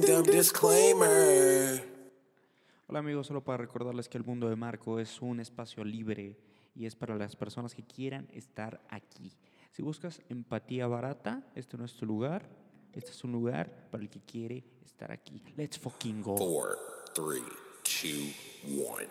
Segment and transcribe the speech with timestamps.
[0.00, 1.82] disclaimer.
[2.86, 6.38] Hola amigos, solo para recordarles que el mundo de Marco es un espacio libre
[6.74, 9.32] y es para las personas que quieran estar aquí.
[9.72, 12.48] Si buscas empatía barata, este no es tu lugar.
[12.92, 15.42] Este es un lugar para el que quiere estar aquí.
[15.56, 16.36] Let's fucking go.
[16.36, 16.78] Four,
[17.14, 17.44] three,
[17.82, 18.32] two,
[18.82, 19.06] one.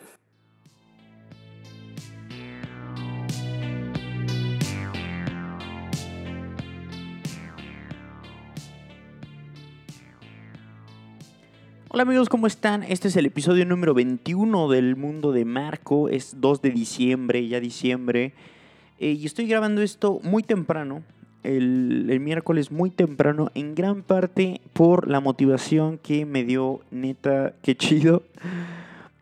[11.98, 12.83] Hola amigos, ¿cómo están?
[12.83, 16.10] Este es el episodio número 21 del mundo de Marco.
[16.10, 18.33] Es 2 de diciembre, ya diciembre.
[19.00, 21.02] Eh, y estoy grabando esto muy temprano,
[21.41, 27.75] el, miércoles muy temprano, en gran parte por la motivación que me dio, neta, qué
[27.75, 28.21] chido.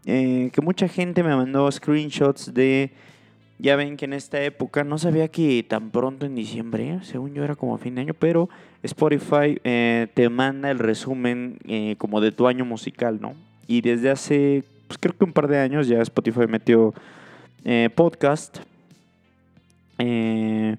[0.06, 2.92] Eh, que mucha gente me mandó screenshots de...
[3.58, 7.44] Ya ven que en esta época no sabía que tan pronto en diciembre, según yo
[7.44, 8.50] era como fin de año, pero
[8.84, 13.34] Spotify eh, te manda el resumen eh, como de tu año musical, ¿no?
[13.66, 16.94] Y desde hace, pues creo que un par de años ya Spotify metió
[17.64, 18.60] eh, podcast.
[20.00, 20.76] Eh,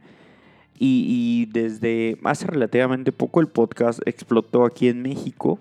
[0.78, 5.58] y, y desde hace relativamente poco el podcast explotó aquí en México.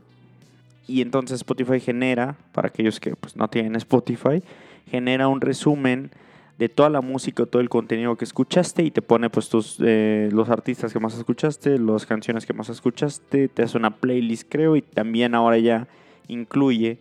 [0.88, 4.44] Y entonces Spotify genera, para aquellos que pues, no tienen Spotify,
[4.92, 6.12] genera un resumen
[6.58, 10.30] de toda la música, todo el contenido que escuchaste y te pone pues tus, eh,
[10.32, 14.76] los artistas que más escuchaste, las canciones que más escuchaste, te hace una playlist creo
[14.76, 15.88] y también ahora ya
[16.28, 16.98] incluye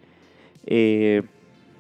[0.67, 1.23] eh,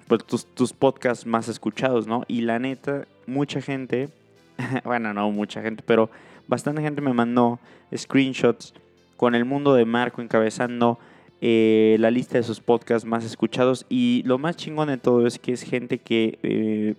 [0.06, 2.24] pues tus, tus podcasts más escuchados, ¿no?
[2.28, 4.08] Y la neta, mucha gente,
[4.84, 6.10] bueno, no mucha gente, pero
[6.46, 7.58] bastante gente me mandó
[7.94, 8.74] screenshots
[9.16, 10.98] con el mundo de Marco encabezando
[11.40, 15.38] eh, la lista de sus podcasts más escuchados y lo más chingón de todo es
[15.38, 16.94] que es gente que eh,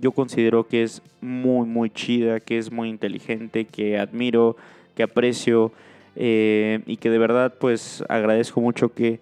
[0.00, 4.56] yo considero que es muy, muy chida, que es muy inteligente, que admiro,
[4.94, 5.72] que aprecio
[6.14, 9.20] eh, y que de verdad pues agradezco mucho que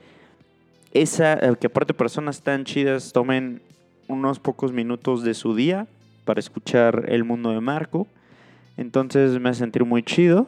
[0.93, 3.61] esa, eh, que aparte personas tan chidas tomen
[4.07, 5.87] unos pocos minutos de su día
[6.25, 8.07] para escuchar el mundo de Marco.
[8.77, 10.47] Entonces me hace sentir muy chido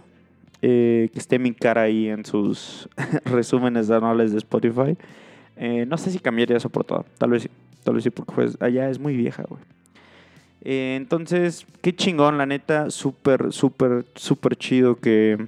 [0.63, 2.89] eh, que esté mi cara ahí en sus
[3.25, 4.97] resúmenes anuales de Spotify.
[5.57, 7.05] Eh, no sé si cambiaría eso por todo.
[7.19, 7.51] Tal vez sí.
[7.87, 9.63] Tal vez sí, porque pues allá es muy vieja, güey.
[10.63, 15.47] Eh, entonces, qué chingón, la neta, súper, súper, súper chido que,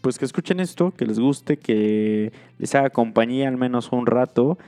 [0.00, 4.58] pues que escuchen esto, que les guste, que les haga compañía al menos un rato.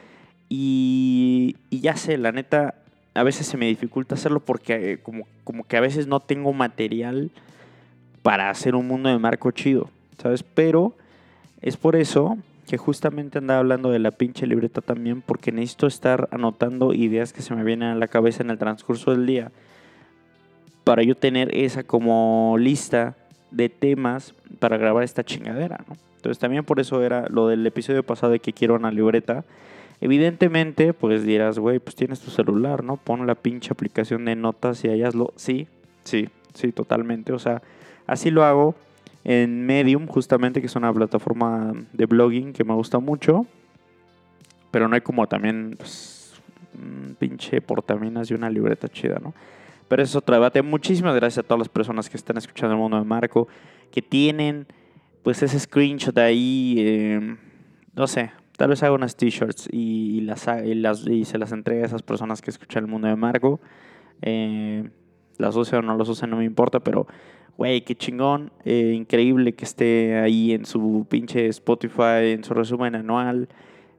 [0.48, 2.74] Y, y ya sé, la neta,
[3.14, 6.52] a veces se me dificulta hacerlo porque eh, como, como que a veces no tengo
[6.52, 7.30] material
[8.22, 9.90] para hacer un mundo de marco chido,
[10.20, 10.42] ¿sabes?
[10.42, 10.94] Pero
[11.60, 12.36] es por eso
[12.66, 17.42] que justamente andaba hablando de la pinche libreta también porque necesito estar anotando ideas que
[17.42, 19.50] se me vienen a la cabeza en el transcurso del día
[20.84, 23.16] para yo tener esa como lista
[23.50, 25.96] de temas para grabar esta chingadera, ¿no?
[26.16, 29.44] Entonces también por eso era lo del episodio pasado de que quiero una libreta.
[30.00, 32.96] Evidentemente, pues dirás, güey, pues tienes tu celular, ¿no?
[32.96, 35.32] Pon la pinche aplicación de notas y hayaslo.
[35.36, 35.66] Sí,
[36.04, 37.32] sí, sí, totalmente.
[37.32, 37.62] O sea,
[38.06, 38.76] así lo hago
[39.24, 43.46] en Medium, justamente, que es una plataforma de blogging que me gusta mucho.
[44.70, 46.40] Pero no hay como también pues,
[46.74, 49.34] un pinche portaminas y una libreta chida, ¿no?
[49.88, 50.62] Pero eso es otro debate.
[50.62, 53.48] Muchísimas gracias a todas las personas que están escuchando el mundo de Marco,
[53.90, 54.66] que tienen
[55.22, 57.36] pues ese screenshot ahí, eh,
[57.94, 60.46] no sé, tal vez haga unas t-shirts y, las,
[61.06, 63.60] y se las entregue a esas personas que escuchan el mundo de Marco.
[64.22, 64.88] Eh,
[65.38, 67.06] las usen o no las usen, no me importa, pero
[67.56, 72.94] güey, qué chingón, eh, increíble que esté ahí en su pinche Spotify, en su resumen
[72.94, 73.48] anual.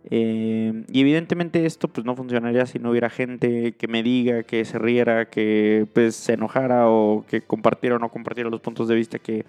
[0.10, 4.66] Eh, y evidentemente esto pues no funcionaría si no hubiera gente que me diga, que
[4.66, 8.96] se riera, que pues se enojara o que compartiera o no compartiera los puntos de
[8.96, 9.46] vista que,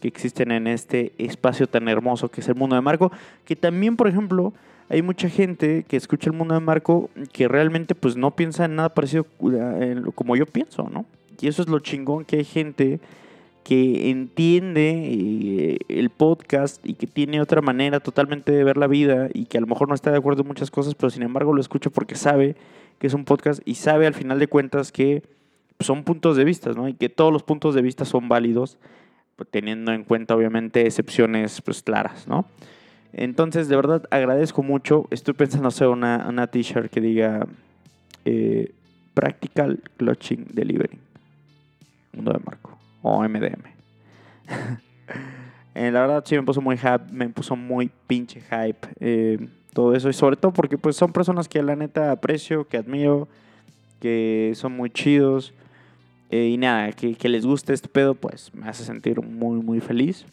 [0.00, 3.10] que existen en este espacio tan hermoso que es el mundo de Marco.
[3.44, 4.52] Que también, por ejemplo,
[4.88, 8.76] hay mucha gente que escucha el mundo de Marco que realmente pues no piensa en
[8.76, 11.04] nada parecido eh, como yo pienso, ¿no?
[11.40, 13.00] Y eso es lo chingón que hay gente
[13.68, 19.28] que entiende eh, el podcast y que tiene otra manera totalmente de ver la vida
[19.34, 21.52] y que a lo mejor no está de acuerdo en muchas cosas, pero sin embargo
[21.52, 22.56] lo escucha porque sabe
[22.98, 25.22] que es un podcast y sabe al final de cuentas que
[25.80, 26.88] son puntos de vista, ¿no?
[26.88, 28.78] Y que todos los puntos de vista son válidos,
[29.36, 32.46] pues, teniendo en cuenta obviamente excepciones pues claras, ¿no?
[33.12, 35.06] Entonces, de verdad, agradezco mucho.
[35.10, 37.46] Estoy pensando hacer una, una t-shirt que diga
[38.24, 38.72] eh,
[39.12, 40.98] Practical Clutching Delivery.
[42.14, 42.77] Mundo de Marco.
[43.02, 43.62] O MDM.
[45.74, 49.94] Eh, la verdad sí me puso muy hype, me puso muy pinche hype eh, todo
[49.94, 50.08] eso.
[50.08, 53.28] Y sobre todo porque pues son personas que la neta aprecio, que admiro,
[54.00, 55.54] que son muy chidos.
[56.30, 60.26] eh, y nada, que, les guste este pedo, pues me hace sentir muy, muy feliz.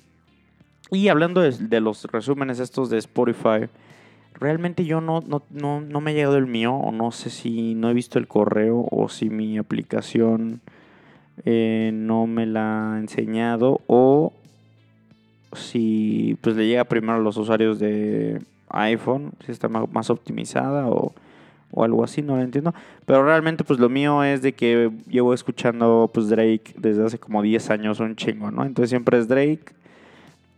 [0.89, 3.69] Y hablando de, de los resúmenes estos de Spotify,
[4.33, 7.75] realmente yo no, no, no, no me ha llegado el mío, o no sé si
[7.75, 10.61] no he visto el correo, o si mi aplicación
[11.43, 14.33] eh, no me la ha enseñado, o
[15.53, 21.13] si pues le llega primero a los usuarios de iPhone, si está más optimizada o,
[21.71, 22.73] o algo así, no lo entiendo.
[23.05, 27.41] Pero realmente pues lo mío es de que llevo escuchando pues Drake desde hace como
[27.41, 28.65] 10 años un chingo, ¿no?
[28.65, 29.65] Entonces siempre es Drake.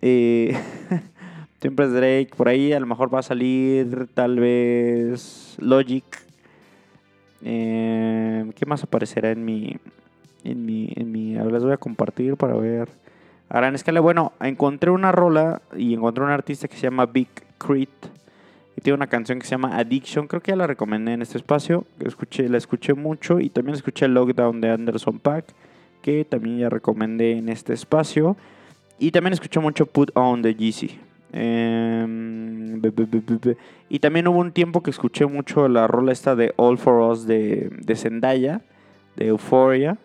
[0.01, 0.55] eh,
[1.61, 2.29] siempre es Drake.
[2.35, 6.05] Por ahí a lo mejor va a salir tal vez Logic.
[7.43, 9.77] Eh, ¿Qué más aparecerá en mi...
[10.43, 12.89] En mi, en mi, ahora les voy a compartir para ver.
[13.49, 17.29] A gran escala, bueno, encontré una rola y encontré un artista que se llama Big
[17.57, 17.89] Crit.
[18.75, 20.27] Y tiene una canción que se llama Addiction.
[20.27, 21.85] Creo que ya la recomendé en este espacio.
[21.99, 23.39] Escuché, la escuché mucho.
[23.39, 25.45] Y también escuché Lockdown de Anderson Pack.
[26.01, 28.35] Que también ya recomendé en este espacio.
[28.99, 30.99] Y también escuché mucho Put On de Yeezy.
[31.33, 32.81] Em,
[33.89, 37.25] y también hubo un tiempo que escuché mucho la rola esta de All For Us
[37.25, 38.61] de Zendaya.
[39.15, 39.97] De Euphoria.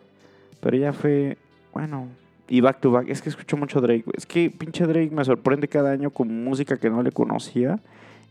[0.62, 1.36] Pero ya fue,
[1.74, 2.08] bueno,
[2.48, 3.08] y back to back.
[3.08, 4.04] Es que escucho mucho Drake.
[4.16, 7.78] Es que pinche Drake me sorprende cada año con música que no le conocía.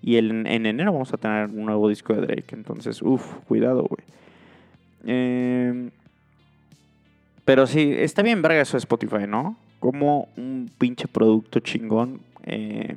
[0.01, 2.56] Y el- en enero vamos a tener un nuevo disco de Drake.
[2.56, 4.04] Entonces, uff, cuidado, güey.
[5.06, 5.89] Eh,
[7.45, 9.57] pero sí, está bien verga eso de Spotify, ¿no?
[9.80, 12.95] Como un pinche producto chingón eh,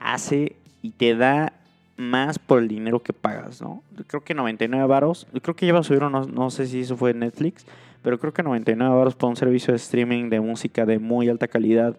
[0.00, 1.52] hace y te da
[1.96, 3.82] más por el dinero que pagas, ¿no?
[4.06, 5.26] Creo que 99 varos.
[5.42, 7.66] Creo que ya va a subir, no, no sé si eso fue Netflix,
[8.04, 11.48] pero creo que 99 varos por un servicio de streaming de música de muy alta
[11.48, 11.96] calidad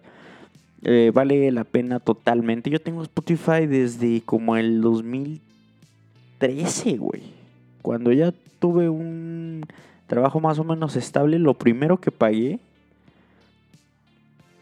[0.82, 2.70] eh, vale la pena totalmente.
[2.70, 7.24] Yo tengo Spotify desde como el 2013, güey.
[7.82, 9.66] Cuando ya tuve un
[10.06, 12.60] trabajo más o menos estable, lo primero que pagué,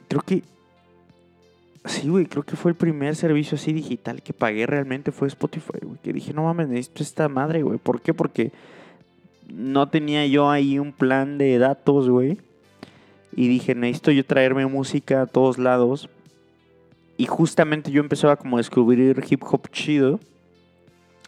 [0.09, 0.43] creo que
[1.87, 5.81] Sí, güey, creo que fue el primer servicio así digital que pagué realmente fue Spotify,
[5.83, 5.99] güey.
[6.03, 7.79] Que dije, no mames, necesito esta madre, güey.
[7.79, 8.15] ¿Por qué?
[8.15, 8.53] Porque
[9.49, 12.39] no tenía yo ahí un plan de datos, güey.
[13.37, 16.09] Y dije, necesito yo traerme música a todos lados.
[17.17, 20.21] Y justamente yo empezaba como a descubrir hip hop chido.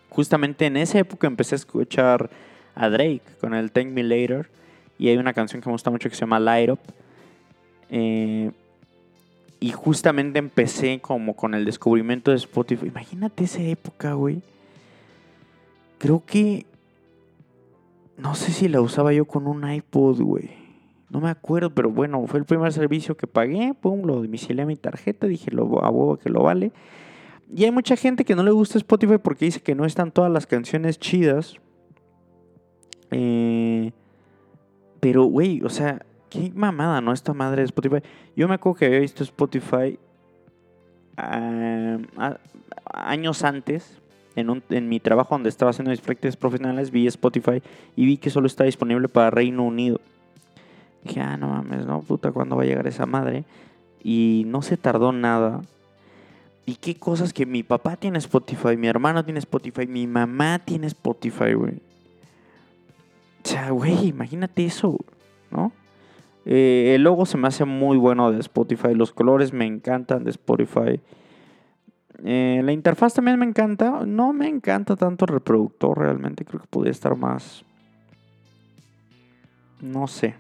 [0.09, 2.31] Justamente en esa época empecé a escuchar
[2.75, 4.49] a Drake con el Thank Me Later.
[4.99, 6.81] Y hay una canción que me gusta mucho que se llama Light Up.
[7.91, 8.51] Eh,
[9.61, 12.87] y justamente empecé como con el descubrimiento de Spotify.
[12.87, 14.41] Imagínate esa época, güey.
[15.99, 16.67] Creo que...
[18.17, 20.51] No sé si la usaba yo con un iPod, güey.
[21.11, 23.75] No me acuerdo, pero bueno, fue el primer servicio que pagué.
[23.75, 25.27] Pum, lo domicilié a mi tarjeta.
[25.27, 26.73] Dije, lo, a huevo que lo vale.
[27.55, 30.33] Y hay mucha gente que no le gusta Spotify porque dice que no están todas
[30.33, 31.57] las canciones chidas.
[33.11, 33.93] Eh,
[34.99, 37.13] pero, güey, o sea, qué mamada, ¿no?
[37.13, 38.03] Esta madre de Spotify.
[38.35, 39.99] Yo me acuerdo que había visto Spotify
[41.17, 41.99] ah,
[42.93, 44.01] años antes.
[44.37, 47.63] En, mi trabajo donde estaba haciendo mis profesionales, vi Spotify
[47.97, 50.01] y vi que solo está disponible para Reino Unido.
[51.03, 53.45] Dije, ah, no mames, no, puta, ¿cuándo va a llegar esa madre?
[54.05, 55.63] Y no se tardó nada.
[56.67, 60.89] Y qué cosas que mi papá tiene Spotify, mi hermano tiene Spotify, mi mamá tiene
[60.89, 61.75] Spotify, güey.
[63.45, 64.99] O sea, güey, imagínate eso,
[65.51, 65.73] ¿no?
[66.45, 68.95] Eh, el logo se me hace muy bueno de Spotify.
[68.95, 71.01] Los colores me encantan de Spotify.
[72.25, 74.05] Eh, la interfaz también me encanta.
[74.07, 76.45] No me encanta tanto el reproductor realmente.
[76.45, 77.65] Creo que podría estar más.
[79.81, 80.35] No sé.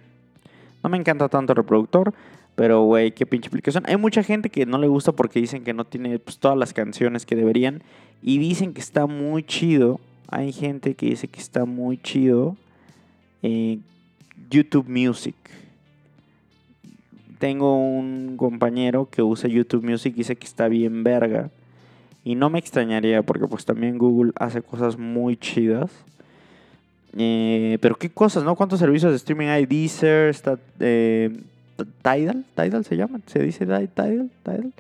[0.83, 2.15] No me encanta tanto el reproductor.
[2.55, 3.85] Pero, güey, qué pinche aplicación.
[3.87, 6.73] Hay mucha gente que no le gusta porque dicen que no tiene pues, todas las
[6.73, 7.83] canciones que deberían.
[8.23, 10.01] Y dicen que está muy chido.
[10.29, 12.57] Hay gente que dice que está muy chido.
[13.43, 13.79] eh,
[14.51, 15.35] YouTube Music.
[17.39, 21.51] Tengo un compañero que usa YouTube Music y dice que está bien verga.
[22.27, 25.93] Y no me extrañaría porque pues también Google hace cosas muy chidas.
[27.17, 28.57] Eh, pero qué cosas, ¿no?
[28.57, 29.65] ¿Cuántos servicios de streaming hay?
[29.65, 31.31] Deezer, está eh,
[32.03, 34.73] Tidal, Tidal se llama, se dice Ti- Tidal, Tidal.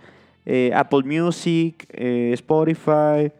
[0.44, 3.30] Eh, Apple Music, eh, Spotify.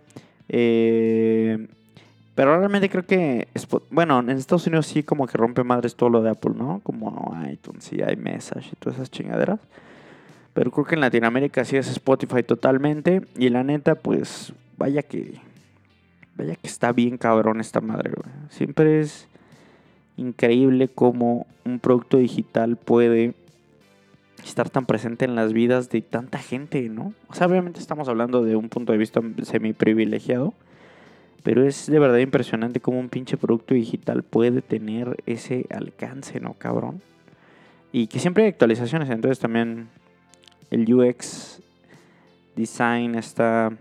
[2.37, 3.49] pero realmente creo que,
[3.91, 6.81] bueno, en Estados Unidos sí como que rompe madres todo lo de Apple, ¿no?
[6.85, 9.59] Como iTunes y iMessage y todas esas chingaderas.
[10.57, 13.21] Pero creo que en Latinoamérica sí es Spotify totalmente.
[13.37, 15.35] Y la neta, pues, vaya que,
[16.35, 18.35] vaya que está bien cabrón esta madre, güey.
[18.49, 19.29] Siempre es
[20.17, 23.35] increíble cómo un producto digital puede
[24.43, 27.13] estar tan presente en las vidas de tanta gente, ¿no?
[27.29, 30.55] O sea, obviamente estamos hablando de un punto de vista semi privilegiado.
[31.43, 36.55] Pero es de verdad impresionante cómo un pinche producto digital puede tener ese alcance, ¿no,
[36.55, 37.03] cabrón?
[37.93, 39.89] Y que siempre hay actualizaciones, entonces también
[40.70, 41.61] el UX
[42.56, 43.73] design está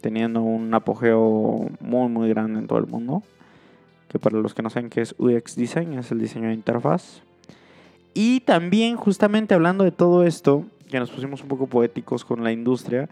[0.00, 3.22] teniendo un apogeo muy muy grande en todo el mundo.
[4.08, 7.22] Que para los que no saben qué es UX design, es el diseño de interfaz.
[8.14, 12.52] Y también justamente hablando de todo esto, que nos pusimos un poco poéticos con la
[12.52, 13.08] industria,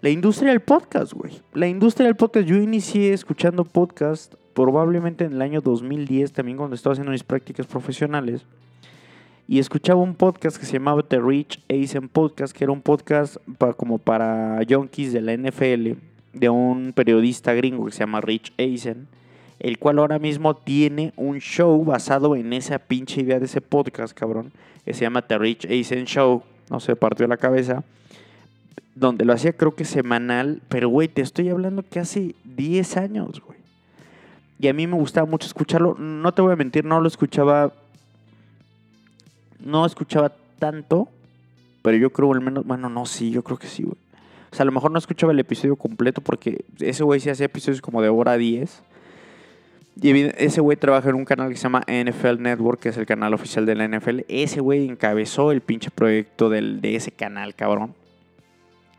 [0.00, 1.42] la industria del podcast, güey.
[1.52, 6.74] La industria del podcast, yo inicié escuchando podcast probablemente en el año 2010, también cuando
[6.74, 8.46] estaba haciendo mis prácticas profesionales.
[9.50, 13.36] Y escuchaba un podcast que se llamaba The Rich Eisen Podcast, que era un podcast
[13.76, 15.98] como para junkies de la NFL,
[16.32, 19.08] de un periodista gringo que se llama Rich Eisen,
[19.58, 24.16] el cual ahora mismo tiene un show basado en esa pinche idea de ese podcast,
[24.16, 24.52] cabrón,
[24.84, 27.82] que se llama The Rich Eisen Show, no se partió la cabeza
[28.94, 33.42] donde lo hacía creo que semanal, pero güey, te estoy hablando que hace 10 años,
[33.44, 33.58] güey.
[34.60, 37.72] Y a mí me gustaba mucho escucharlo, no te voy a mentir, no lo escuchaba,
[39.64, 41.08] no escuchaba tanto,
[41.82, 43.96] pero yo creo al menos, bueno, no, sí, yo creo que sí, güey.
[44.52, 47.46] O sea, a lo mejor no escuchaba el episodio completo porque ese güey sí hacía
[47.46, 48.82] episodios como de hora 10.
[50.02, 53.06] Y ese güey trabaja en un canal que se llama NFL Network, que es el
[53.06, 54.20] canal oficial de la NFL.
[54.28, 57.94] Ese güey encabezó el pinche proyecto del, de ese canal, cabrón.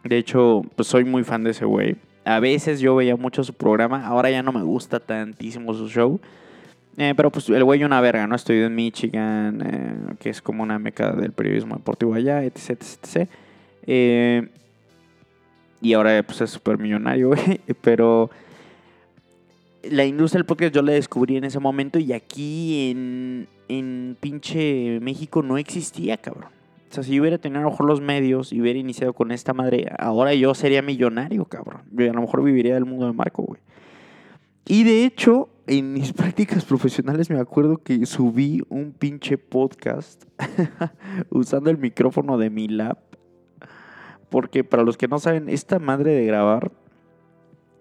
[0.03, 1.95] De hecho, pues soy muy fan de ese güey.
[2.23, 6.19] A veces yo veía mucho su programa, ahora ya no me gusta tantísimo su show.
[6.97, 8.35] Eh, pero pues el güey una verga, ¿no?
[8.35, 13.29] Estoy en Michigan, eh, que es como una meca del periodismo deportivo allá, etc, etc,
[13.87, 14.49] eh,
[15.81, 17.61] y ahora pues es súper millonario, güey.
[17.81, 18.29] Pero
[19.83, 24.99] la industria del podcast yo la descubrí en ese momento y aquí en, en pinche
[25.01, 26.49] México no existía, cabrón.
[26.91, 29.31] O sea, si yo hubiera tenido a lo mejor los medios y hubiera iniciado con
[29.31, 31.83] esta madre, ahora yo sería millonario, cabrón.
[31.93, 33.61] Yo a lo mejor viviría del mundo de Marco, güey.
[34.67, 40.23] Y de hecho, en mis prácticas profesionales me acuerdo que subí un pinche podcast
[41.29, 42.97] usando el micrófono de mi lab.
[44.29, 46.71] Porque para los que no saben, esta madre de grabar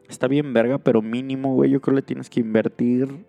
[0.08, 3.24] está bien verga, pero mínimo, güey, yo creo que le tienes que invertir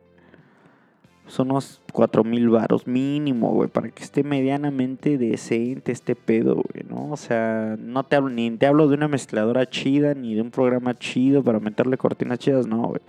[1.31, 6.85] son unos 4 mil varos mínimo, güey, para que esté medianamente decente este pedo, güey,
[6.89, 7.09] ¿no?
[7.11, 10.51] O sea, no te hablo, ni te hablo de una mezcladora chida, ni de un
[10.51, 13.01] programa chido para meterle cortinas chidas, no, güey.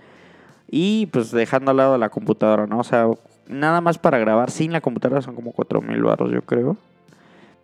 [0.75, 2.79] Y pues dejando al lado la computadora, ¿no?
[2.79, 3.07] O sea,
[3.47, 6.77] nada más para grabar sin la computadora son como 4 mil varos, yo creo.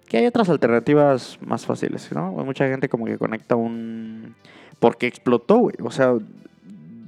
[0.07, 2.35] Que hay otras alternativas más fáciles, ¿no?
[2.37, 4.35] Hay mucha gente como que conecta un...
[4.79, 5.75] Porque explotó, güey.
[5.81, 6.13] O sea,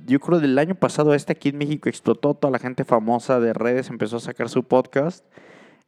[0.08, 3.54] yo creo del año pasado este aquí en México explotó, toda la gente famosa de
[3.54, 5.24] redes empezó a sacar su podcast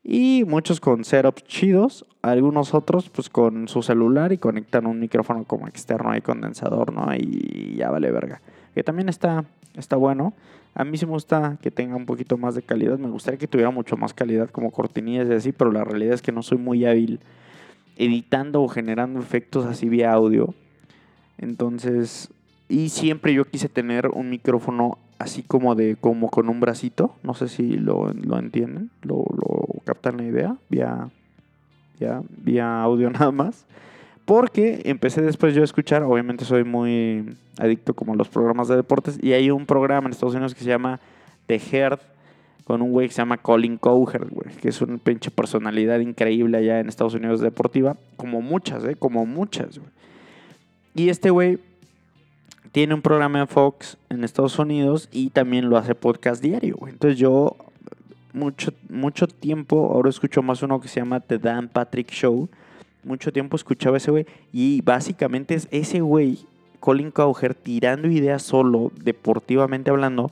[0.04, 5.44] y muchos con setups chidos, algunos otros pues con su celular y conectan un micrófono
[5.46, 7.08] como externo ahí condensador, ¿no?
[7.16, 8.42] Y ya vale verga.
[8.76, 10.34] Que también está, está bueno.
[10.76, 12.98] A mí sí me gusta que tenga un poquito más de calidad.
[12.98, 16.22] Me gustaría que tuviera mucho más calidad como cortinillas y así, pero la realidad es
[16.22, 17.20] que no soy muy hábil
[17.96, 20.54] editando o generando efectos así vía audio.
[21.38, 22.30] Entonces,
[22.70, 27.16] y siempre yo quise tener un micrófono así como de como con un bracito.
[27.24, 31.10] No sé si lo, entienden, lo, lo, captan la idea, vía,
[32.00, 33.66] vía, vía audio nada más.
[34.26, 38.78] Porque empecé después yo a escuchar, obviamente soy muy adicto como a los programas de
[38.78, 41.00] deportes, y hay un programa en Estados Unidos que se llama
[41.48, 42.00] The Herd,
[42.64, 46.58] con un güey que se llama Colin Cowherd, güey, que es una pinche personalidad increíble
[46.58, 48.96] allá en Estados Unidos deportiva, como muchas, ¿eh?
[48.96, 49.90] Como muchas, güey.
[50.96, 51.60] Y este güey
[52.72, 56.78] tiene un programa en Fox en Estados Unidos y también lo hace podcast diario.
[56.88, 57.56] Entonces yo
[58.32, 62.48] mucho, mucho tiempo, ahora escucho más uno que se llama The Dan Patrick Show.
[63.04, 66.40] Mucho tiempo escuchaba ese güey y básicamente es ese güey,
[66.80, 70.32] Colin Cowher, tirando ideas solo, deportivamente hablando,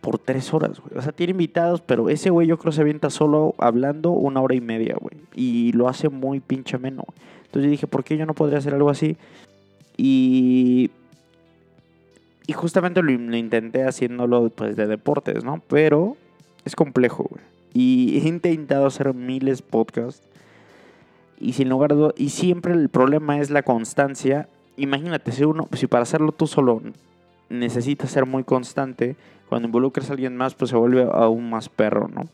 [0.00, 0.98] por tres horas, güey.
[0.98, 4.54] O sea, tiene invitados, pero ese güey yo creo se avienta solo hablando una hora
[4.54, 5.16] y media, güey.
[5.34, 7.06] Y lo hace muy pinche menos.
[7.44, 9.16] Entonces yo dije, ¿por qué yo no podría hacer algo así?
[9.96, 10.90] Y
[12.50, 15.62] y justamente lo, intenté haciéndolo pues de deportes, ¿no?
[15.68, 16.16] Pero
[16.64, 17.44] es complejo, güey.
[17.72, 20.26] Y he intentado hacer miles podcasts.
[21.40, 24.48] Y sin lugar a y siempre el problema es la constancia.
[24.76, 26.82] Imagínate, si uno, si para hacerlo tú solo
[27.48, 29.16] necesitas ser muy constante,
[29.48, 32.28] cuando involucras a alguien más, pues se vuelve aún más perro, ¿no?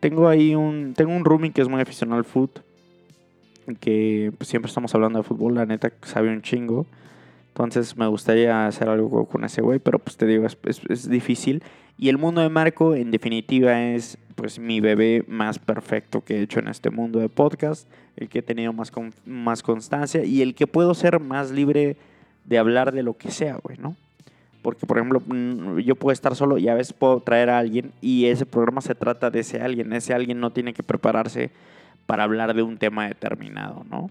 [0.00, 2.64] Tengo ahí un, tengo un roomie que es muy aficionado al fútbol,
[3.78, 6.86] que pues, siempre estamos hablando de fútbol, la neta sabe un chingo.
[7.48, 11.62] Entonces me gustaría hacer algo con ese güey, pero pues te digo, es, difícil.
[11.98, 16.42] Y el mundo de Marco, en definitiva, es pues mi bebé más perfecto que he
[16.42, 18.90] hecho en este mundo de podcast, el que he tenido más,
[19.24, 21.96] más constancia y el que puedo ser más libre
[22.44, 23.96] de hablar de lo que sea, güey, ¿no?
[24.62, 27.92] Porque, por ejemplo, mm, yo puedo estar solo y a veces puedo traer a alguien
[28.00, 29.92] y ese programa se trata de ese alguien.
[29.92, 31.50] Ese alguien no tiene que prepararse
[32.06, 34.10] para hablar de un tema determinado, ¿no?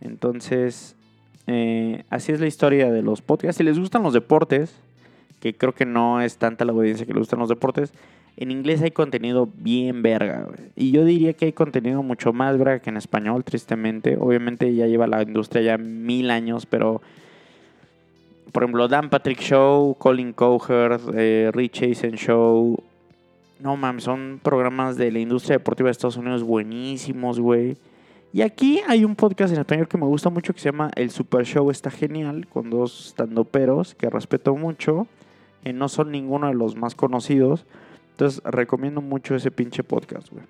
[0.00, 0.94] Entonces,
[1.46, 3.58] eh, así es la historia de los podcasts.
[3.58, 4.74] Si les gustan los deportes,
[5.40, 7.92] que creo que no es tanta la audiencia que les gustan los deportes,
[8.36, 10.70] en inglés hay contenido bien verga, güey.
[10.76, 14.16] Y yo diría que hay contenido mucho más verga que en español, tristemente.
[14.18, 17.02] Obviamente ya lleva la industria ya mil años, pero...
[18.52, 22.82] Por ejemplo, Dan Patrick Show, Colin Cowherd, eh, Rich Eisen Show.
[23.60, 27.76] No mames, son programas de la industria deportiva de Estados Unidos buenísimos, güey.
[28.32, 31.10] Y aquí hay un podcast en español que me gusta mucho que se llama El
[31.10, 35.06] Super Show está genial, con dos standuperos que respeto mucho.
[35.74, 37.66] No son ninguno de los más conocidos.
[38.12, 40.44] Entonces recomiendo mucho ese pinche podcast, güey.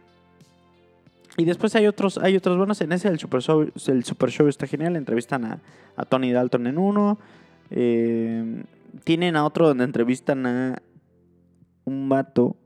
[1.37, 2.81] Y después hay otros, hay otros buenos.
[2.81, 4.97] En ese el Super Show, el Super Show está genial.
[4.97, 5.61] Entrevistan a,
[5.97, 7.19] a Tony Dalton en uno.
[7.71, 8.65] Eh,
[9.05, 10.83] tienen a otro donde entrevistan a
[11.85, 12.57] un vato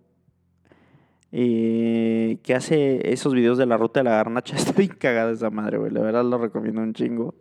[1.31, 4.57] eh, que hace esos videos de la ruta de la garnacha.
[4.57, 5.91] Está bien cagada esa madre, güey.
[5.91, 7.35] La verdad lo recomiendo un chingo.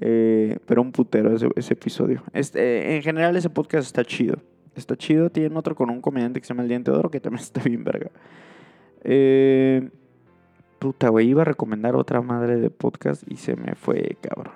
[0.00, 2.22] Eh, pero un putero ese, episodio.
[2.32, 4.38] Este, en general ese podcast está chido.
[4.74, 5.30] Está chido.
[5.30, 7.62] Tienen otro con un comediante que se llama El Diente de Oro que también está
[7.62, 8.10] bien verga.
[9.04, 9.88] Eh,
[10.78, 11.28] puta, güey.
[11.28, 14.54] Iba a recomendar otra madre de podcast y se me fue, cabrón.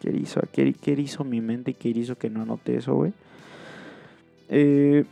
[0.00, 0.40] ¿Qué hizo?
[0.52, 3.12] ¿Qué, qué hizo mi mente y qué hizo que no anoté eso, güey?
[4.48, 5.04] Eh,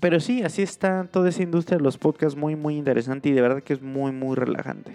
[0.00, 3.42] pero sí, así está toda esa industria de los podcasts muy, muy interesante y de
[3.42, 4.92] verdad que es muy, muy relajante.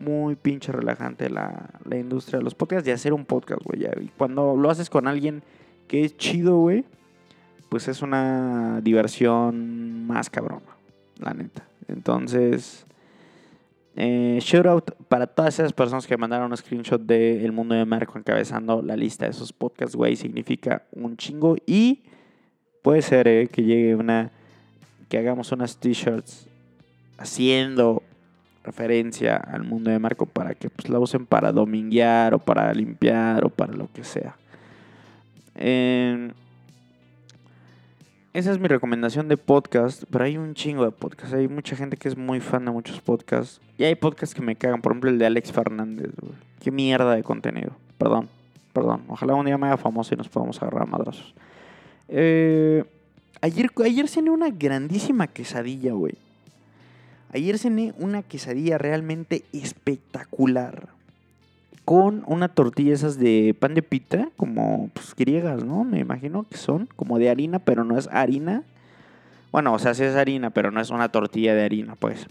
[0.00, 3.86] Muy pinche relajante la, la industria de los podcasts y hacer un podcast, güey.
[4.02, 5.42] Y cuando lo haces con alguien
[5.86, 6.84] que es chido, güey,
[7.68, 10.76] pues es una diversión más cabrona,
[11.18, 11.68] la neta.
[11.88, 12.86] Entonces,
[13.96, 17.84] eh, shout out para todas esas personas que mandaron un screenshot de El Mundo de
[17.84, 20.16] Marco encabezando la lista de esos podcasts, güey.
[20.16, 22.02] Significa un chingo y
[22.82, 24.30] puede ser eh, que llegue una,
[25.08, 26.46] que hagamos unas t-shirts
[27.18, 28.02] haciendo
[28.64, 33.44] referencia al mundo de Marco para que pues, la usen para dominguear o para limpiar
[33.44, 34.36] o para lo que sea.
[35.54, 36.32] Eh,
[38.32, 41.34] esa es mi recomendación de podcast, pero hay un chingo de podcasts.
[41.34, 43.60] Hay mucha gente que es muy fan de muchos podcasts.
[43.76, 44.80] Y hay podcasts que me cagan.
[44.82, 46.12] Por ejemplo, el de Alex Fernández.
[46.20, 46.34] güey.
[46.60, 47.72] Qué mierda de contenido.
[47.98, 48.28] Perdón,
[48.72, 49.02] perdón.
[49.08, 51.34] Ojalá un día me haga famoso y nos podamos agarrar a madrazos.
[52.06, 52.84] Eh,
[53.40, 56.14] ayer, ayer cené una grandísima quesadilla, güey.
[57.32, 60.88] Ayer cené una quesadilla realmente espectacular.
[61.84, 65.84] Con una tortilla esas de pan de pita, como pues, griegas, ¿no?
[65.84, 68.62] Me imagino que son, como de harina, pero no es harina.
[69.50, 72.26] Bueno, o sea, sí es harina, pero no es una tortilla de harina, pues.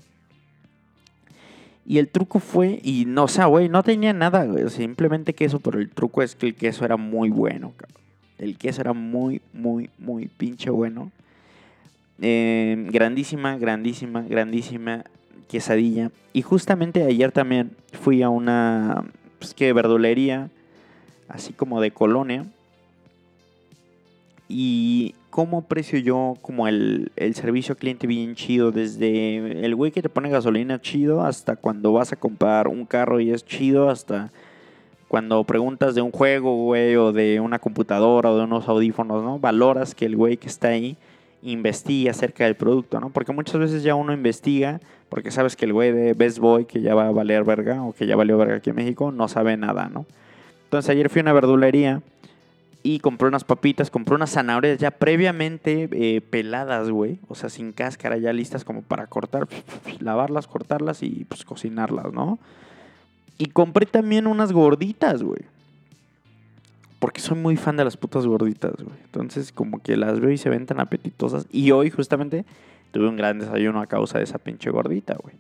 [1.85, 5.59] Y el truco fue, y no, o sea, güey, no tenía nada, güey, simplemente queso,
[5.59, 7.99] pero el truco es que el queso era muy bueno, cabrón.
[8.37, 11.11] El queso era muy, muy, muy pinche bueno.
[12.21, 15.05] Eh, grandísima, grandísima, grandísima
[15.47, 16.11] quesadilla.
[16.33, 19.05] Y justamente ayer también fui a una,
[19.39, 20.49] pues que verdulería,
[21.27, 22.45] así como de colonia.
[24.47, 30.01] Y cómo aprecio yo como el, el servicio cliente bien chido, desde el güey que
[30.01, 34.31] te pone gasolina chido hasta cuando vas a comprar un carro y es chido, hasta
[35.07, 39.39] cuando preguntas de un juego, güey, o de una computadora o de unos audífonos, ¿no?
[39.39, 40.97] Valoras que el güey que está ahí
[41.41, 43.09] investigue acerca del producto, ¿no?
[43.09, 46.81] Porque muchas veces ya uno investiga porque sabes que el güey de Best Boy que
[46.81, 49.57] ya va a valer verga o que ya valió verga aquí en México no sabe
[49.57, 50.05] nada, ¿no?
[50.65, 52.01] Entonces ayer fui a una verdulería
[52.83, 57.19] y compré unas papitas, compré unas zanahorias ya previamente eh, peladas, güey.
[57.27, 59.47] O sea, sin cáscara, ya listas como para cortar,
[59.99, 62.39] lavarlas, cortarlas y pues cocinarlas, ¿no?
[63.37, 65.41] Y compré también unas gorditas, güey.
[66.99, 68.97] Porque soy muy fan de las putas gorditas, güey.
[69.05, 71.47] Entonces, como que las veo y se ven tan apetitosas.
[71.51, 72.45] Y hoy, justamente,
[72.91, 75.35] tuve un gran desayuno a causa de esa pinche gordita, güey.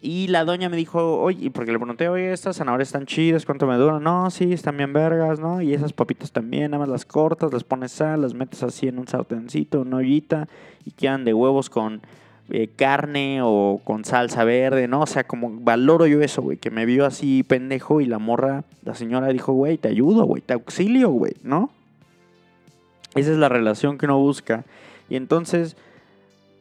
[0.00, 3.66] Y la doña me dijo, oye, porque le pregunté, oye, estas zanahorias están chidas, ¿cuánto
[3.66, 4.00] me duran?
[4.00, 5.60] No, sí, están bien vergas, ¿no?
[5.60, 9.00] Y esas papitas también, nada más las cortas, les pones sal, las metes así en
[9.00, 10.46] un sartencito, una ollita,
[10.84, 12.00] y quedan de huevos con
[12.50, 15.02] eh, carne o con salsa verde, ¿no?
[15.02, 18.64] O sea, como valoro yo eso, güey, que me vio así pendejo y la morra,
[18.84, 21.70] la señora dijo, güey, te ayudo, güey, te auxilio, güey, ¿no?
[23.14, 24.64] Esa es la relación que uno busca.
[25.10, 25.76] Y entonces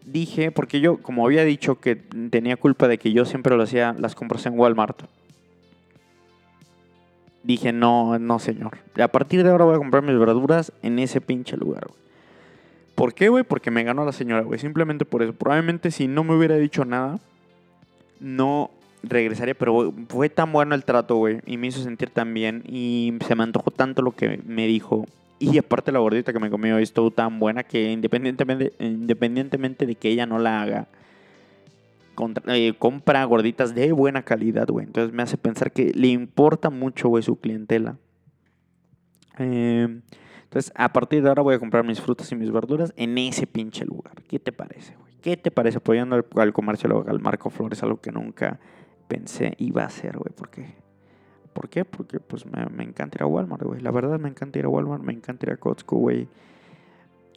[0.06, 3.96] dije, porque yo, como había dicho que tenía culpa de que yo siempre lo hacía
[3.98, 5.04] las compras en Walmart,
[7.44, 8.78] dije, no, no, señor.
[9.02, 12.07] A partir de ahora voy a comprar mis verduras en ese pinche lugar, güey.
[12.98, 13.44] ¿Por qué, güey?
[13.44, 14.58] Porque me ganó la señora, güey.
[14.58, 15.32] Simplemente por eso.
[15.32, 17.20] Probablemente si no me hubiera dicho nada,
[18.20, 18.72] no
[19.04, 19.54] regresaría.
[19.54, 21.42] Pero fue tan bueno el trato, güey.
[21.46, 22.64] Y me hizo sentir tan bien.
[22.66, 25.06] Y se me antojó tanto lo que me dijo.
[25.38, 30.10] Y aparte la gordita que me comió estuvo tan buena que independientemente, independientemente de que
[30.10, 30.88] ella no la haga,
[32.48, 34.88] eh, compra gorditas de buena calidad, güey.
[34.88, 37.96] Entonces me hace pensar que le importa mucho, güey, su clientela.
[39.38, 40.00] Eh,
[40.48, 43.46] entonces, a partir de ahora voy a comprar mis frutas y mis verduras en ese
[43.46, 44.24] pinche lugar.
[44.24, 45.14] ¿Qué te parece, güey?
[45.22, 47.84] ¿Qué te parece apoyando al, al comercio local Marco Flores?
[47.84, 48.58] Algo que nunca
[49.10, 50.34] pensé iba a hacer, güey.
[50.34, 50.76] ¿Por qué?
[51.52, 51.84] ¿Por qué?
[51.84, 53.82] Porque pues me, me encanta ir a Walmart, güey.
[53.82, 56.30] La verdad me encanta ir a Walmart, me encanta ir a Costco, güey.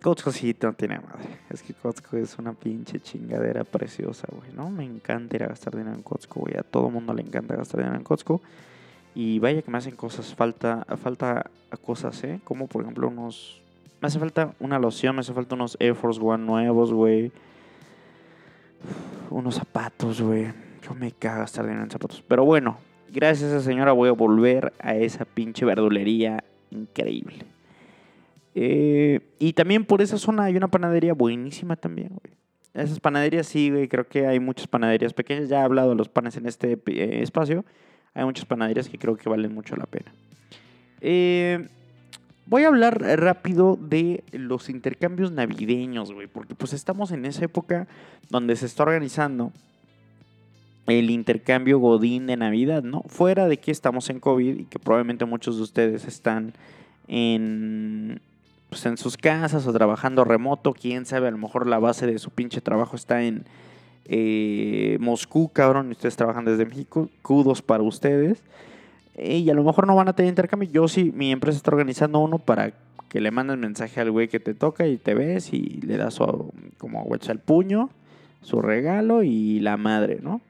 [0.01, 1.41] Costco sí no tiene madre.
[1.51, 4.71] Es que Costco es una pinche chingadera preciosa, güey, ¿no?
[4.71, 6.57] Me encanta ir a gastar dinero en Costco, güey.
[6.57, 8.41] A todo mundo le encanta gastar dinero en Costco.
[9.21, 11.51] Y vaya que me hacen cosas, falta, falta
[11.83, 12.41] cosas, ¿eh?
[12.43, 13.61] Como por ejemplo unos...
[14.01, 17.31] Me hace falta una loción, me hace falta unos Air Force One nuevos, güey.
[19.29, 20.47] Unos zapatos, güey.
[20.83, 22.25] Yo me cago gastar dinero en zapatos.
[22.27, 22.79] Pero bueno,
[23.13, 27.45] gracias a esa señora voy a volver a esa pinche verdulería increíble.
[28.55, 32.35] Eh, y también por esa zona hay una panadería buenísima también, güey.
[32.73, 33.87] Esas panaderías sí, güey.
[33.87, 35.51] Creo que hay muchas panaderías pequeñas.
[35.51, 37.67] Ya he hablado de los panes en este eh, espacio.
[38.15, 40.13] Hay muchas panaderías que creo que valen mucho la pena.
[41.01, 41.69] Eh,
[42.47, 46.27] voy a hablar rápido de los intercambios navideños, güey.
[46.27, 47.87] Porque pues estamos en esa época
[48.29, 49.53] donde se está organizando
[50.87, 53.03] el intercambio Godín de Navidad, ¿no?
[53.07, 56.53] Fuera de que estamos en COVID y que probablemente muchos de ustedes están
[57.07, 58.21] en,
[58.69, 62.19] pues, en sus casas o trabajando remoto, quién sabe, a lo mejor la base de
[62.19, 63.45] su pinche trabajo está en
[64.13, 68.43] eh, Moscú, cabrón, ustedes trabajan desde México, kudos para ustedes.
[69.17, 70.69] Y a lo mejor no van a tener intercambio.
[70.69, 72.73] Yo sí, mi empresa está organizando uno para
[73.09, 76.15] que le mandes mensaje al güey que te toca y te ves y le das
[76.15, 77.91] su, como huecha el puño,
[78.43, 80.41] su regalo y la madre, ¿no?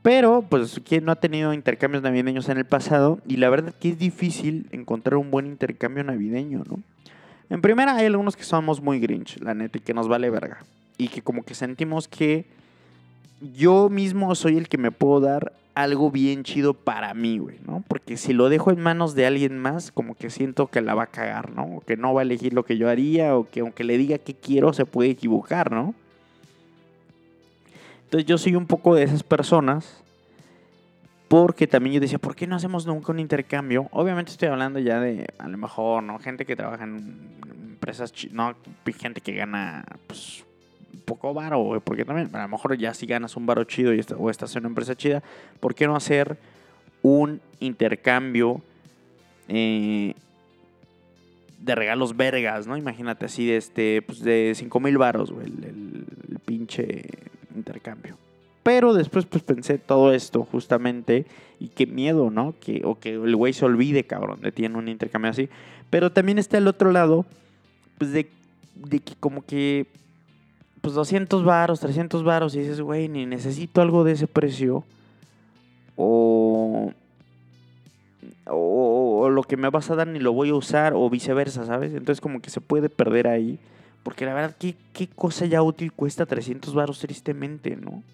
[0.00, 3.18] Pero, pues, ¿quién no ha tenido intercambios navideños en el pasado?
[3.26, 6.80] Y la verdad que es difícil encontrar un buen intercambio navideño, ¿no?
[7.50, 10.64] En primera, hay algunos que somos muy grinch, la neta, y que nos vale verga.
[10.96, 12.46] Y que como que sentimos que
[13.40, 17.84] yo mismo soy el que me puedo dar algo bien chido para mí, güey, ¿no?
[17.86, 21.04] Porque si lo dejo en manos de alguien más, como que siento que la va
[21.04, 21.64] a cagar, ¿no?
[21.76, 24.16] O que no va a elegir lo que yo haría, o que aunque le diga
[24.16, 25.94] que quiero, se puede equivocar, ¿no?
[28.04, 30.02] Entonces yo soy un poco de esas personas.
[31.28, 33.88] Porque también yo decía, ¿por qué no hacemos nunca un intercambio?
[33.90, 36.18] Obviamente estoy hablando ya de, a lo mejor, ¿no?
[36.20, 37.18] Gente que trabaja en
[37.52, 38.54] empresas, no,
[38.96, 40.45] gente que gana, pues,
[41.06, 44.04] poco varo, güey, porque también, a lo mejor ya si ganas un varo chido y
[44.18, 45.22] o estás en una empresa chida,
[45.60, 46.36] ¿por qué no hacer
[47.02, 48.60] un intercambio
[49.48, 50.14] eh,
[51.60, 52.76] de regalos vergas, ¿no?
[52.76, 57.02] Imagínate así de este, pues de 5 mil varos, güey, el, el- el pinche
[57.54, 58.18] intercambio.
[58.62, 61.24] Pero después pues pensé todo esto justamente
[61.60, 62.54] y qué miedo, ¿no?
[62.60, 65.48] Que, o que el güey se olvide, cabrón, de tiene un intercambio así.
[65.88, 67.24] Pero también está el otro lado,
[67.98, 68.28] pues de,
[68.74, 69.86] de que como que,
[70.86, 74.84] pues 200 varos, 300 varos y dices, güey, ni necesito algo de ese precio.
[75.96, 76.92] O,
[78.44, 81.92] o, lo que me vas a dar ni lo voy a usar o viceversa, ¿sabes?
[81.92, 83.58] Entonces como que se puede perder ahí.
[84.04, 88.04] Porque la verdad, ¿qué, qué cosa ya útil cuesta 300 varos tristemente, ¿no?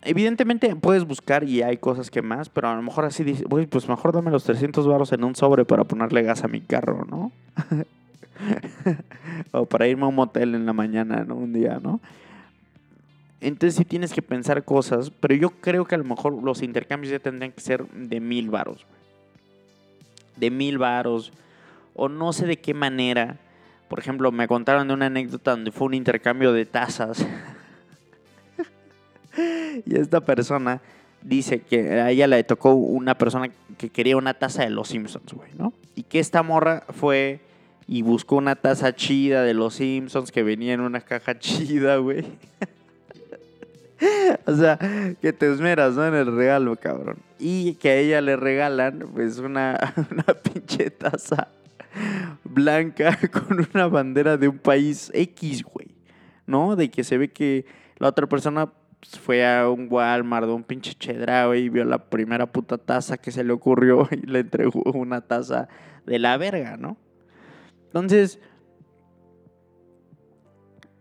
[0.00, 3.66] Evidentemente puedes buscar y hay cosas que más, pero a lo mejor así dices, güey,
[3.66, 7.04] pues mejor dame los 300 varos en un sobre para ponerle gas a mi carro,
[7.04, 7.30] ¿no?
[9.52, 11.36] o para irme a un motel en la mañana, ¿no?
[11.36, 12.00] Un día, ¿no?
[13.40, 17.12] Entonces sí tienes que pensar cosas, pero yo creo que a lo mejor los intercambios
[17.12, 18.86] ya tendrían que ser de mil varos.
[20.36, 21.32] De mil varos.
[21.94, 23.36] O no sé de qué manera.
[23.88, 27.26] Por ejemplo, me contaron de una anécdota donde fue un intercambio de tazas.
[29.86, 30.80] y esta persona
[31.22, 35.32] dice que a ella le tocó una persona que quería una taza de los Simpsons,
[35.32, 35.72] güey, ¿no?
[35.94, 37.40] Y que esta morra fue
[37.88, 42.24] y buscó una taza chida de los Simpsons que venía en una caja chida, güey.
[44.44, 44.78] O sea,
[45.22, 46.06] que te esmeras, ¿no?
[46.06, 47.16] En el regalo, cabrón.
[47.38, 51.48] Y que a ella le regalan, pues, una, una pinche taza
[52.44, 55.88] blanca con una bandera de un país X, güey.
[56.46, 56.76] ¿No?
[56.76, 57.64] De que se ve que
[57.96, 58.70] la otra persona
[59.00, 62.76] pues, fue a un Walmart, de un pinche chedra, güey, y vio la primera puta
[62.76, 65.68] taza que se le ocurrió y le entregó una taza
[66.04, 66.98] de la verga, ¿no?
[67.98, 68.38] Entonces,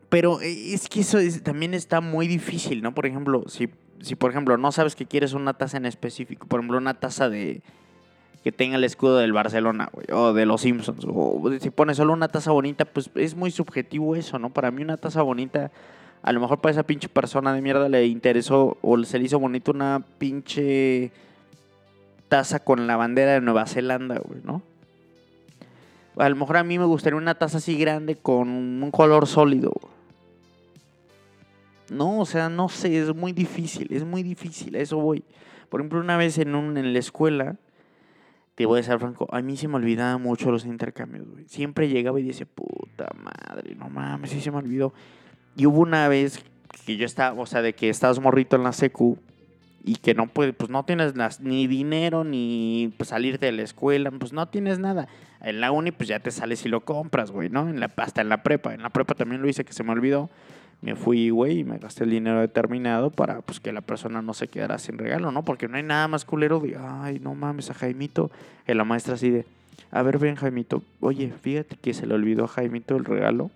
[0.10, 2.94] pero eh, es que eso es- también está muy difícil, ¿no?
[2.94, 3.70] Por ejemplo, si,
[4.02, 7.30] si por ejemplo no sabes que quieres una taza en específico, por ejemplo, una taza
[7.30, 7.62] de
[8.44, 12.14] que tenga el escudo del Barcelona, güey, o de los Simpsons, o si pones solo
[12.14, 14.52] una taza bonita, pues es muy subjetivo eso, ¿no?
[14.52, 15.72] Para mí una taza bonita,
[16.22, 19.40] a lo mejor para esa pinche persona de mierda le interesó o se le hizo
[19.40, 21.12] bonito una pinche
[22.30, 24.62] taza con la bandera de Nueva Zelanda, güey, ¿no?
[26.18, 29.74] A lo mejor a mí me gustaría una taza así grande con un color sólido.
[31.90, 35.24] No, o sea, no sé, es muy difícil, es muy difícil, a eso voy.
[35.70, 37.58] Por ejemplo, una vez en, en la escuela,
[38.56, 41.28] te voy a ser franco, a mí se me olvidaban mucho los intercambios.
[41.48, 44.94] Siempre llegaba y decía, puta madre, no mames, sí se me olvidó.
[45.56, 46.44] Y hubo una vez
[46.86, 49.18] que yo estaba, o sea, de que estabas morrito en la secu
[49.86, 54.10] y que no puedes, pues no tienes ni dinero ni pues, salirte de la escuela,
[54.10, 55.08] pues no tienes nada.
[55.42, 57.70] En la uni, pues ya te sales y lo compras, güey, ¿no?
[57.70, 58.74] En la, hasta en la prepa.
[58.74, 60.32] En la prepa también lo hice que se me olvidó.
[60.82, 64.34] Me fui, güey, y me gasté el dinero determinado para pues que la persona no
[64.34, 65.44] se quedara sin regalo, ¿no?
[65.44, 68.32] Porque no hay nada más culero de, ay, no mames, a Jaimito.
[68.66, 69.46] Que la maestra así de,
[69.92, 73.52] a ver, ven, Jaimito, oye, fíjate que se le olvidó a Jaimito el regalo.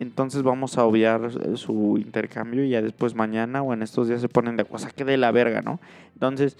[0.00, 4.22] Entonces vamos a obviar eh, su intercambio y ya después mañana o en estos días
[4.22, 5.78] se ponen de cosa que de la verga, ¿no?
[6.14, 6.56] Entonces,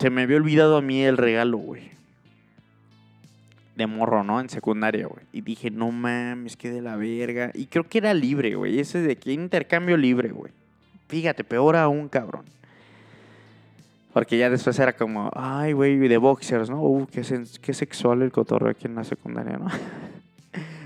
[0.00, 1.92] se me había olvidado a mí el regalo, güey.
[3.76, 4.40] De morro, ¿no?
[4.40, 5.24] En secundaria, güey.
[5.32, 7.52] Y dije, no mames, que de la verga.
[7.54, 8.80] Y creo que era libre, güey.
[8.80, 10.52] Ese de que intercambio libre, güey.
[11.06, 12.44] Fíjate, peor aún, cabrón.
[14.12, 16.82] Porque ya después era como, ay, güey, de boxers, ¿no?
[16.82, 17.22] Uh, qué,
[17.60, 19.68] qué sexual el cotorreo aquí en la secundaria, ¿no?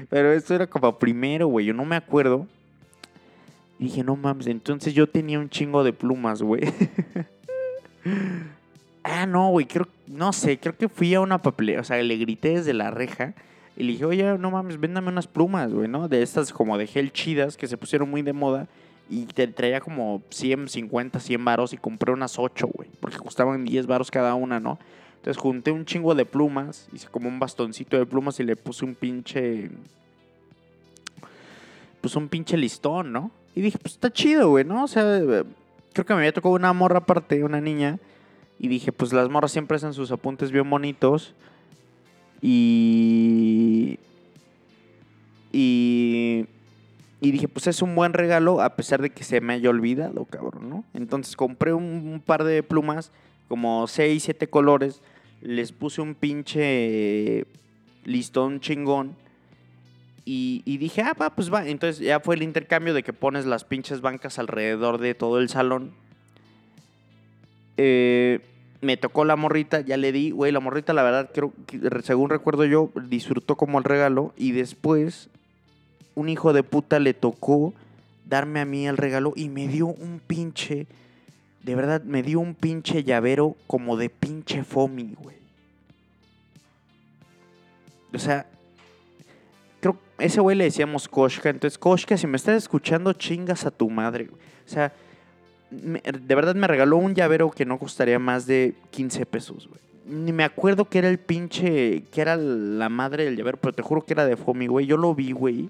[0.08, 1.66] Pero esto era como primero, güey.
[1.66, 2.46] Yo no me acuerdo.
[3.78, 4.46] Y dije, no mames.
[4.46, 6.62] Entonces yo tenía un chingo de plumas, güey.
[9.04, 9.66] ah, no, güey.
[9.66, 10.58] Creo, no sé.
[10.58, 11.80] Creo que fui a una papelera.
[11.80, 13.34] O sea, le grité desde la reja.
[13.76, 16.08] Y le dije, oye, no mames, véndame unas plumas, güey, ¿no?
[16.08, 18.66] De estas como de gel chidas que se pusieron muy de moda.
[19.08, 21.72] Y te traía como 100, 50, 100 varos.
[21.72, 22.90] Y compré unas 8, güey.
[23.00, 24.78] Porque costaban 10 varos cada una, ¿no?
[25.18, 28.84] Entonces junté un chingo de plumas, hice como un bastoncito de plumas y le puse
[28.84, 29.70] un pinche.
[32.00, 33.32] Pues un pinche listón, ¿no?
[33.54, 34.84] Y dije, pues está chido, güey, ¿no?
[34.84, 35.02] O sea,
[35.92, 37.98] creo que me había tocado una morra aparte, una niña.
[38.60, 41.34] Y dije, pues las morras siempre hacen sus apuntes bien bonitos.
[42.40, 43.98] Y.
[45.52, 46.46] Y.
[47.20, 50.24] Y dije, pues es un buen regalo, a pesar de que se me haya olvidado,
[50.26, 50.84] cabrón, ¿no?
[50.94, 53.10] Entonces compré un, un par de plumas
[53.48, 55.02] como 6, 7 colores.
[55.40, 57.46] Les puse un pinche
[58.04, 59.16] listón chingón.
[60.30, 61.66] Y, dije, ah, va, pues va.
[61.66, 65.48] Entonces ya fue el intercambio de que pones las pinches bancas alrededor de todo el
[65.48, 65.92] salón.
[67.78, 68.40] Eh,
[68.82, 71.54] me tocó la morrita, ya le di, güey, la morrita, la verdad, creo
[72.02, 74.34] según recuerdo yo, disfrutó como el regalo.
[74.36, 75.30] Y después,
[76.14, 77.72] un hijo de puta le tocó
[78.26, 80.86] darme a mí el regalo y me dio un pinche
[81.62, 85.36] de verdad, me dio un pinche llavero como de pinche foamy, güey.
[88.14, 88.46] O sea,
[89.80, 91.50] creo ese güey le decíamos Koshka.
[91.50, 94.26] Entonces, Koshka, si me estás escuchando, chingas a tu madre.
[94.26, 94.40] güey.
[94.66, 94.92] O sea,
[95.70, 99.80] de verdad me regaló un llavero que no costaría más de 15 pesos, güey.
[100.06, 103.82] Ni me acuerdo que era el pinche, que era la madre del llavero, pero te
[103.82, 104.86] juro que era de foamy, güey.
[104.86, 105.68] Yo lo vi, güey.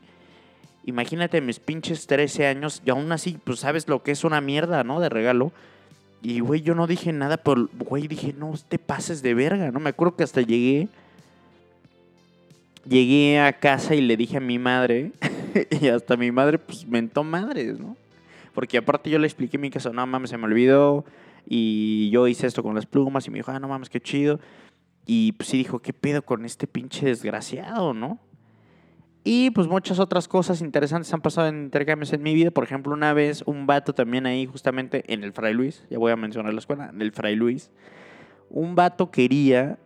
[0.85, 4.85] Imagínate mis pinches 13 años y aún así, pues sabes lo que es una mierda,
[4.85, 5.01] ¿no?
[5.01, 5.53] De regalo.
[6.23, 9.81] Y, güey, yo no dije nada, pero, güey, dije, no te pases de verga, ¿no?
[9.81, 10.89] Me acuerdo que hasta llegué.
[12.89, 15.13] Llegué a casa y le dije a mi madre.
[15.81, 17.97] y hasta mi madre, pues, mentó madres, ¿no?
[18.53, 21.05] Porque aparte yo le expliqué en mi caso, no mames, se me olvidó.
[21.47, 23.27] Y yo hice esto con las plumas.
[23.27, 24.41] Y me dijo, ah, no mames, qué chido.
[25.07, 28.19] Y pues sí dijo, ¿qué pedo con este pinche desgraciado, no?
[29.25, 32.51] Y pues muchas otras cosas interesantes han pasado en intercambios en mi vida.
[32.51, 36.13] Por ejemplo, una vez un vato también ahí justamente en el Fray Luis, ya voy
[36.13, 37.71] a mencionar la escuela, en el Fray Luis,
[38.49, 39.79] un vato quería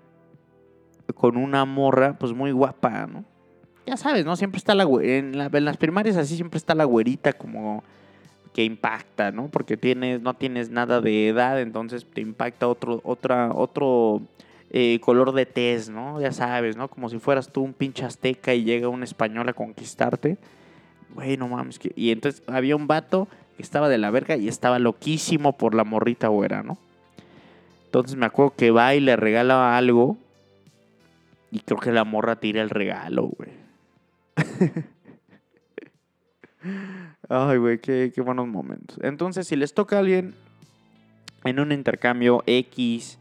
[1.14, 3.24] con una morra pues muy guapa, ¿no?
[3.86, 4.36] Ya sabes, ¿no?
[4.36, 7.82] Siempre está la en, la- en las primarias así siempre está la güerita como
[8.54, 9.48] que impacta, ¿no?
[9.48, 14.22] Porque tienes, no tienes nada de edad, entonces te impacta otro, otra, otro
[14.74, 16.18] eh, color de tez, ¿no?
[16.18, 16.88] Ya sabes, ¿no?
[16.88, 20.38] Como si fueras tú un pinche azteca y llega un español a conquistarte.
[21.14, 21.78] Güey, no mames.
[21.94, 25.84] Y entonces había un vato que estaba de la verga y estaba loquísimo por la
[25.84, 26.78] morrita güera, ¿no?
[27.84, 30.16] Entonces me acuerdo que va y le regala algo
[31.50, 33.50] y creo que la morra tira el regalo, güey.
[37.28, 38.98] Ay, güey, qué, qué buenos momentos.
[39.02, 40.34] Entonces, si les toca a alguien
[41.44, 43.18] en un intercambio X,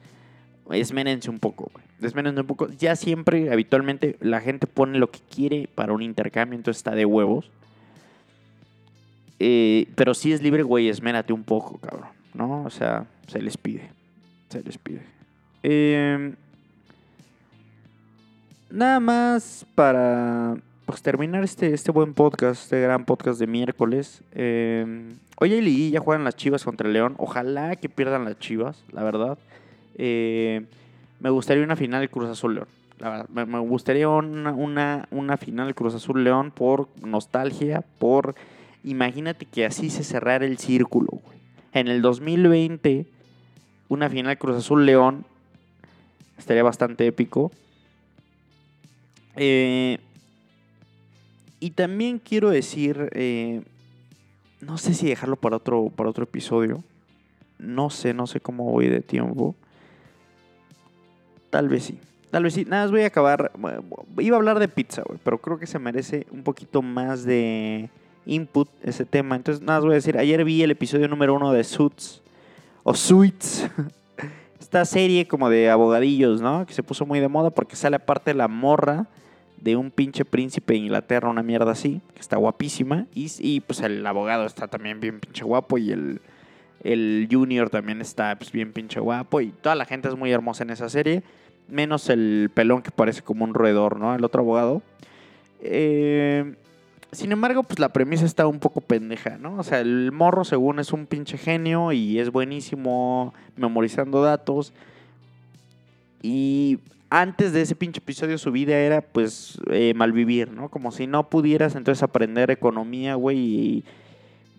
[0.80, 1.86] esmérense un poco, güey.
[2.02, 2.70] Esmérense un poco.
[2.70, 7.06] Ya siempre, habitualmente, la gente pone lo que quiere para un intercambio, entonces está de
[7.06, 7.50] huevos.
[9.40, 12.10] Eh, pero si es libre, güey, esmérate un poco, cabrón.
[12.34, 12.64] ¿No?
[12.64, 13.90] O sea, se les pide.
[14.50, 15.02] Se les pide.
[15.64, 16.34] Eh,
[18.70, 24.24] nada más para pues, terminar este, este buen podcast, este gran podcast de miércoles.
[24.34, 27.16] Eh, hoy hay liguilla, juegan las Chivas contra el León.
[27.18, 29.38] Ojalá que pierdan las Chivas, la verdad.
[29.98, 30.66] Eh,
[31.20, 32.68] me gustaría una final Cruz Azul León.
[33.00, 38.36] La verdad, me, gustaría una, una, una final Cruz Azul León por nostalgia, por
[38.84, 41.22] Imagínate que así se cerrara el círculo.
[41.74, 43.06] En el 2020,
[43.90, 45.26] una final Cruz Azul León
[46.38, 47.52] estaría bastante épico.
[49.36, 50.00] Eh,
[51.60, 53.62] y también quiero decir, eh,
[54.62, 56.84] no sé si dejarlo para otro, para otro episodio.
[57.60, 59.56] No sé, no sé cómo voy de tiempo.
[61.52, 62.00] Tal vez sí.
[62.32, 62.66] Tal vez sí.
[62.66, 63.52] Nada, más voy a acabar.
[64.18, 67.90] Iba a hablar de pizza, güey, pero creo que se merece un poquito más de
[68.26, 69.36] input ese tema.
[69.36, 70.18] Entonces, nada, más voy a decir.
[70.18, 72.22] Ayer vi el episodio número uno de Suits.
[72.84, 73.68] O Suits.
[74.60, 76.66] Esta serie como de abogadillos, ¿no?
[76.66, 79.08] Que se puso muy de moda porque sale aparte la morra
[79.58, 83.06] de un pinche príncipe de Inglaterra, una mierda así, que está guapísima.
[83.14, 86.22] Y, y pues el abogado está también bien pinche guapo y el,
[86.84, 89.42] el junior también está pues, bien pinche guapo.
[89.42, 91.24] Y toda la gente es muy hermosa en esa serie.
[91.68, 94.14] Menos el pelón que parece como un roedor, ¿no?
[94.16, 94.82] El otro abogado.
[95.62, 96.56] Eh,
[97.12, 99.58] sin embargo, pues la premisa está un poco pendeja, ¿no?
[99.58, 104.74] O sea, el morro según es un pinche genio y es buenísimo memorizando datos.
[106.22, 110.70] Y antes de ese pinche episodio su vida era pues eh, malvivir, ¿no?
[110.70, 113.86] Como si no pudieras entonces aprender economía, güey, y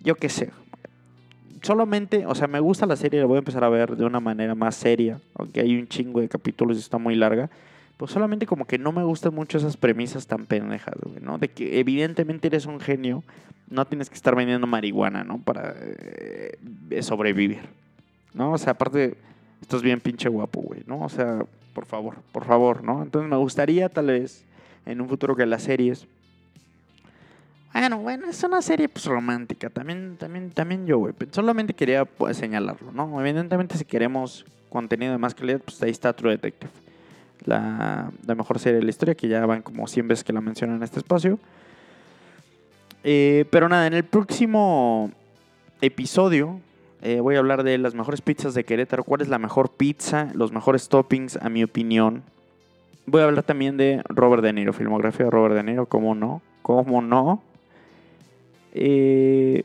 [0.03, 0.51] yo qué sé.
[1.63, 4.19] Solamente, o sea, me gusta la serie, la voy a empezar a ver de una
[4.19, 7.51] manera más seria, aunque hay un chingo de capítulos y está muy larga.
[7.97, 11.39] Pues solamente como que no me gustan mucho esas premisas tan pendejas, güey, ¿no?
[11.39, 13.23] De que evidentemente eres un genio,
[13.71, 15.39] no tienes que estar vendiendo marihuana, ¿no?
[15.39, 16.59] Para eh,
[17.01, 17.61] sobrevivir,
[18.35, 18.53] ¿no?
[18.53, 19.17] O sea, aparte,
[19.61, 21.03] estás bien pinche guapo, güey, ¿no?
[21.03, 21.45] O sea,
[21.75, 23.05] por favor, por favor, ¿no?
[23.05, 24.45] Entonces me gustaría tal vez
[24.85, 26.09] en un futuro que las series...
[27.73, 31.15] Bueno, bueno, es una serie pues romántica, también, también, también yo, güey.
[31.31, 33.21] Solamente quería pues, señalarlo, ¿no?
[33.21, 36.71] Evidentemente si queremos contenido de más calidad, pues ahí está True Detective
[37.47, 40.77] la, mejor serie de la historia, que ya van como 100 veces que la mencionan
[40.77, 41.39] en este espacio.
[43.05, 45.11] Eh, pero nada, en el próximo
[45.81, 46.61] episodio
[47.03, 50.31] eh, voy a hablar de las mejores pizzas de Querétaro, cuál es la mejor pizza,
[50.35, 52.23] los mejores toppings, a mi opinión.
[53.07, 56.41] Voy a hablar también de Robert De Niro, filmografía de Robert De Niro, ¿cómo no?
[56.63, 57.43] ¿Cómo no?
[58.73, 59.65] Eh,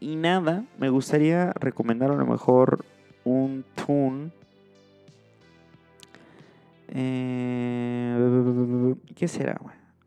[0.00, 2.84] y nada, me gustaría recomendar a lo mejor
[3.24, 4.30] un tune
[6.88, 9.60] eh, ¿Qué será,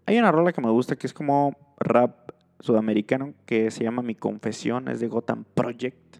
[0.05, 4.15] Hay una rola que me gusta que es como rap sudamericano que se llama Mi
[4.15, 6.17] Confesión, es de Gotham Project.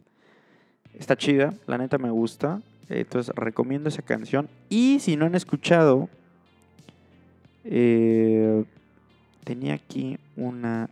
[0.94, 2.62] Está chida, la neta me gusta.
[2.90, 4.50] Entonces recomiendo esa canción.
[4.70, 6.10] Y si no han escuchado,
[7.64, 8.64] eh,
[9.44, 10.90] tenía aquí una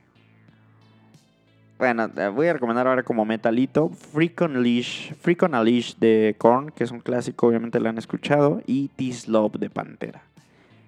[1.80, 6.36] bueno, voy a recomendar ahora como metalito Freak on Leash, Freak on a Leash de
[6.38, 10.22] Korn, que es un clásico, obviamente lo han escuchado, y This Love de Pantera.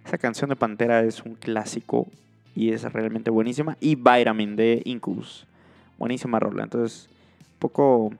[0.06, 2.08] Esa canción de Pantera es un clásico
[2.56, 3.78] y es realmente buenísima.
[3.80, 5.48] Y Vitamin de Incubus,
[5.98, 6.64] buenísima rola.
[6.64, 7.08] Entonces,
[7.54, 8.14] un poco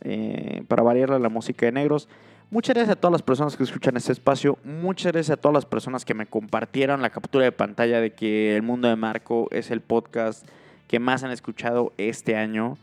[0.00, 2.08] eh, para variarle la música de negros.
[2.50, 4.56] Muchas gracias a todas las personas que escuchan este espacio.
[4.64, 8.56] Muchas gracias a todas las personas que me compartieron la captura de pantalla de que
[8.56, 10.48] El Mundo de Marco es el podcast
[10.88, 12.76] que más han escuchado este año.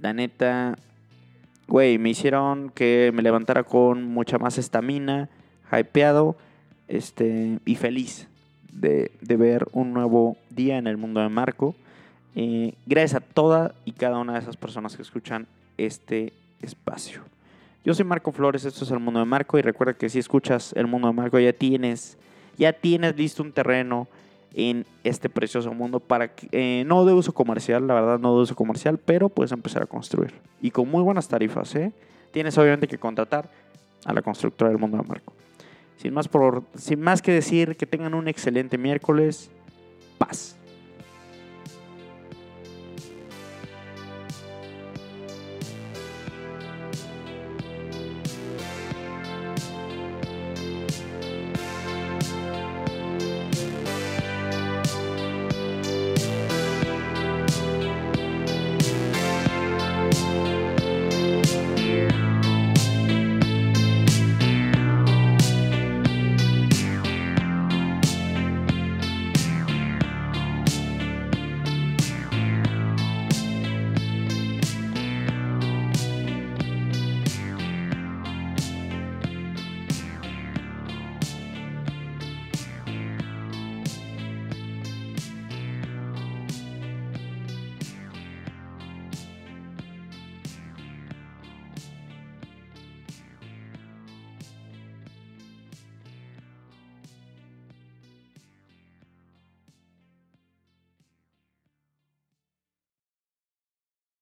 [0.00, 0.78] La neta,
[1.68, 5.28] güey, me hicieron que me levantara con mucha más estamina,
[5.70, 6.36] hypeado
[6.88, 8.28] este, y feliz
[8.72, 11.74] de, ver un nuevo día en el mundo de Marco.
[12.34, 17.22] Eh, gracias a toda y cada una de esas personas que escuchan este espacio.
[17.84, 20.72] Yo soy Marco Flores, esto es el mundo de Marco y recuerda que si escuchas
[20.74, 22.18] el mundo de Marco ya tienes,
[22.58, 24.08] ya tienes listo un terreno
[24.54, 28.54] en este precioso mundo para eh, no de uso comercial, la verdad no de uso
[28.54, 30.34] comercial, pero puedes empezar a construir.
[30.60, 31.92] Y con muy buenas tarifas, ¿eh?
[32.30, 33.50] Tienes obviamente que contratar
[34.04, 35.32] a la constructora del mundo de Marco.
[35.96, 39.50] Sin más, por, sin más que decir, que tengan un excelente miércoles.
[40.18, 40.56] Paz.